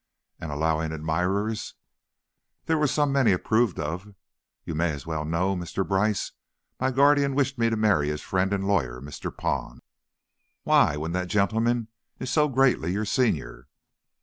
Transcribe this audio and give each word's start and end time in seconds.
"And 0.39 0.51
allowing 0.51 0.91
admirers?" 0.93 1.75
"There 2.65 2.79
were 2.79 2.87
some 2.87 3.11
men 3.11 3.27
he 3.27 3.33
approved 3.33 3.77
of, 3.79 4.15
you 4.65 4.73
may 4.73 4.89
as 4.89 5.05
well 5.05 5.25
know, 5.25 5.55
Mr. 5.55 5.87
Brice, 5.87 6.31
my 6.79 6.89
guardian 6.89 7.35
wished 7.35 7.59
me 7.59 7.69
to 7.69 7.77
marry 7.77 8.07
his 8.07 8.23
friend 8.23 8.51
and 8.51 8.67
lawyer, 8.67 8.99
Mr. 8.99 9.31
Pond." 9.31 9.83
"Why, 10.63 10.97
when 10.97 11.11
that 11.11 11.27
gentleman 11.27 11.89
is 12.17 12.31
so 12.31 12.49
greatly 12.49 12.93
your 12.93 13.05
senior?" 13.05 13.67